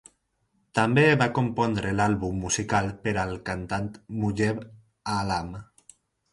També 0.77 1.03
va 1.23 1.27
compondre 1.39 1.91
l'àlbum 1.99 2.41
musical 2.47 2.91
per 3.05 3.15
al 3.27 3.37
cantant 3.53 3.93
Mujeeb 4.25 4.67
Aalam. 5.21 5.57